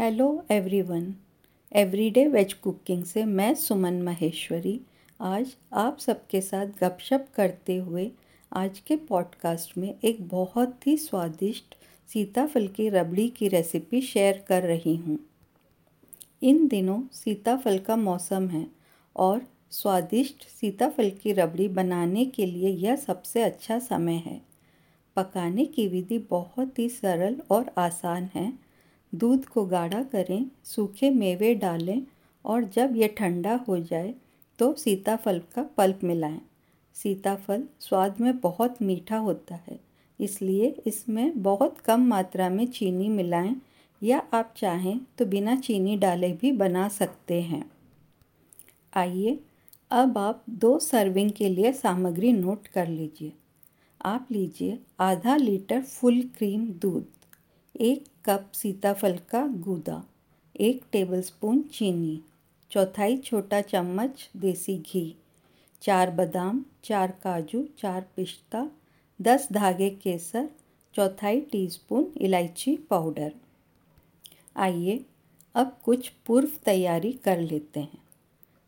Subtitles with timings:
[0.00, 1.14] Hello everyone
[1.72, 4.80] everyday veg cooking से मैं सुमन महेश्वरी।
[5.20, 8.10] आज आप सबके साथ गपशप करते हुए
[8.52, 11.74] आज के पॉडकास्ट में एक बहुत ही स्वादिष्ट
[12.08, 15.18] सीताफल की रबड़ी की रेसिपी शेयर कर रही हूँ।
[16.42, 18.66] इन दिनों सीताफल का मौसम है
[19.16, 24.40] और स्वादिष्ट सीताफल की रबड़ी बनाने के लिए यह सबसे अच्छा समय है।
[25.16, 28.69] पकाने की विधि बहुत ही सरल और आसान है।
[29.12, 32.02] दूध को गाढ़ा करें, सूखे मेवे डालें
[32.44, 34.14] और जब यह ठंडा हो जाए
[34.58, 36.40] तो सीताफल का पल्प मिलाएँ।
[36.96, 39.78] सीताफल स्वाद में बहुत मीठा होता है,
[40.18, 43.54] इसलिए इसमें बहुत कम मात्रा में चीनी मिलाएँ
[44.02, 47.64] या आप चाहें तो बिना चीनी डाले भी बना सकते हैं।
[48.92, 49.38] आइए
[49.90, 53.32] अब आप दो सर्विंग के लिए सामग्री नोट कर लीजिए।
[54.00, 57.04] आप लीजिए आधा लीटर फुल क्रीम दूध,
[57.74, 60.04] एक कप सीताफल का गूदा,
[60.60, 62.20] एक टेबलस्पून चीनी,
[62.70, 65.16] चौथाई छोटा चम्मच देसी घी,
[65.82, 68.70] चार बादाम, चार काजू, चार पिस्ता,
[69.22, 70.48] दस धागे केसर,
[70.94, 73.32] चौथाई टीस्पून इलायची पाउडर।
[74.56, 75.04] आइए
[75.54, 78.02] अब कुछ पूर्व तैयारी कर लेते हैं।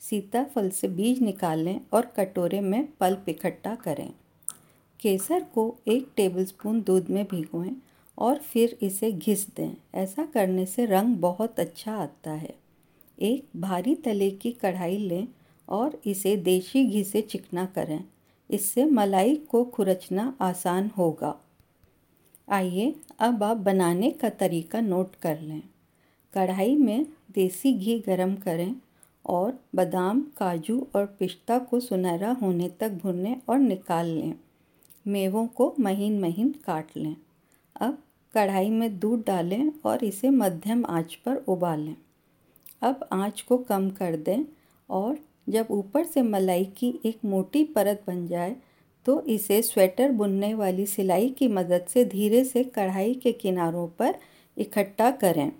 [0.00, 4.12] सीताफल से बीज निकालें और कटोरे में पल्प इकट्ठा करें।
[5.00, 7.76] केसर को एक टेबलस्पून दूध में भिगोएँ
[8.20, 12.54] और फिर इसे घिस दें। ऐसा करने से रंग बहुत अच्छा आता है।
[13.20, 15.28] एक भारी तले की कढ़ाई लें
[15.68, 18.04] और इसे देशी घी से चिकना करें।
[18.50, 21.36] इससे मलाई को खुरचना आसान होगा।
[22.48, 25.62] आइए अब आप बनाने का तरीका नोट कर लें।
[26.34, 28.76] कढ़ाई में देसी घी गरम करें
[29.26, 34.34] और बादाम, काजू और पिस्ता को सुनहरा होने तक भुनने और निकाल लें।
[35.06, 37.16] मेवों को महीन महीन काट लें।
[37.80, 38.02] अब
[38.34, 41.94] कढ़ाई में दूध डालें और इसे मध्यम आँच पर उबालें।
[42.82, 44.44] अब आँच को कम कर दें
[44.90, 48.56] और जब ऊपर से मलाई की एक मोटी परत बन जाए
[49.06, 54.14] तो इसे स्वेटर बुनने वाली सिलाई की मदद से धीरे से कढ़ाई के किनारों पर
[54.56, 55.52] इकट्ठा करें।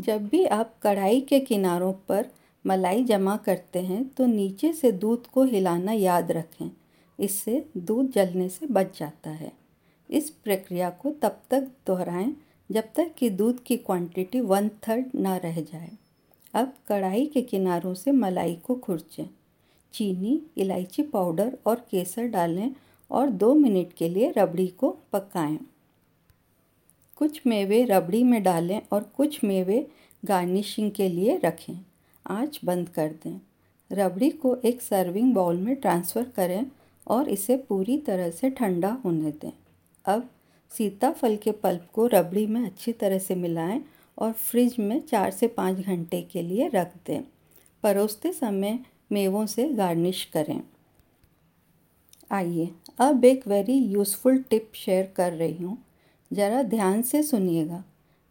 [0.00, 2.26] जब भी आप कढ़ाई के किनारों पर
[2.64, 6.70] मलाई जमा करते हैं तो नीचे से दूध को हिलाना याद रखें।
[7.18, 9.52] इससे दूध जलने से बच जाता है।
[10.10, 12.36] इस प्रक्रिया को तब तक दोहराएँ
[12.72, 15.90] जब तक कि दूध की क्वांटिटी वन थर्ड ना रह जाए।
[16.54, 19.26] अब कढ़ाई के किनारों से मलाई को खुरचें।
[19.92, 22.72] चीनी, इलायची पाउडर और केसर डालें
[23.10, 25.58] और दो मिनट के लिए रबड़ी को पकाएँ।
[27.16, 29.86] कुछ मेवे रबड़ी में डालें और कुछ मेवे
[30.24, 31.84] गार्निशिंग के लिए रखें।
[32.26, 33.40] आँच बंद कर दें।
[33.92, 36.66] रबड़ी को एक सर्विंग बाउल में ट्रांसफ़र करें
[37.06, 39.52] और इसे पूरी तरह से ठंडा होने दें।
[40.06, 40.28] अब
[40.70, 43.82] सीताफल के पल्प को रबड़ी में अच्छी तरह से मिलाएँ
[44.18, 47.22] और फ्रिज में चार से पाँच घंटे के लिए रख दें।
[47.84, 48.78] परोसते समय
[49.12, 50.60] मेवों से गार्निश करें।
[52.30, 52.68] आइए,
[52.98, 55.76] अब एक वेरी यूज़फुल टिप शेयर कर रही हूँ।
[56.30, 57.82] ज़रा ध्यान से सुनिएगा,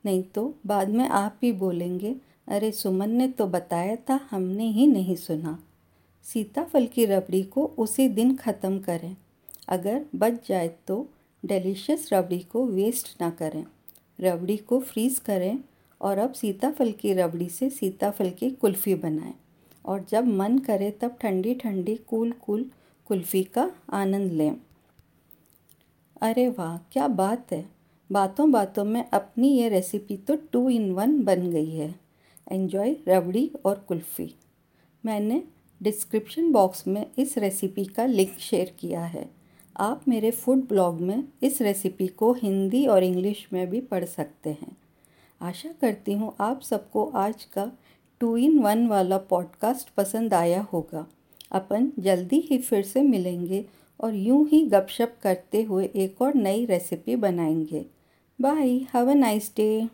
[0.04, 2.16] नहीं तो बाद में आप ही बोलेंगे,
[2.48, 5.58] अरे सुमन ने तो बताया था, हमने ही नहीं सुना।
[6.26, 9.16] सीताफल की रबड़ी को उसी दिन ख़त्म करें।
[9.68, 11.08] अगर बच जाए तो
[11.46, 13.66] डिलीशियस रबड़ी को वेस्ट ना करें।
[14.22, 15.60] रबड़ी को फ्रीज़ करें
[16.02, 19.34] और अब सीताफल की रबड़ी से सीताफल की कुल्फ़ी बनाएँ।
[19.86, 22.72] और जब मन करे तब ठंडी ठंडी कूल कूल
[23.06, 24.58] कुल्फ़ी का आनंद लें।
[26.22, 27.70] अरे वाह, क्या बात है।
[28.12, 31.96] बातों बातों में अपनी ये रेसिपी तो टू इन वन बन गई है।
[32.52, 34.36] एन्जॉय रबड़ी और कुल्फ़ी।
[35.06, 35.44] मैंने
[35.84, 39.45] डिस्क्रिप्शन बॉक्स में इस रेसिपी का लिंक शेयर किया है।
[39.78, 44.50] आप मेरे फ़ूड ब्लॉग में इस रेसिपी को हिंदी और इंग्लिश में भी पढ़ सकते
[44.50, 44.78] हैं।
[45.42, 47.72] आशा करती हूँ आप सबको आज का
[48.20, 51.08] टू इन वन वाला पॉडकास्ट पसंद आया होगा।
[51.52, 53.66] अपन जल्दी ही फिर से मिलेंगे
[54.00, 57.86] और यूँ ही गपशप करते हुए एक और नई रेसिपी बनाएँगे।
[58.42, 59.88] Bye have a nice day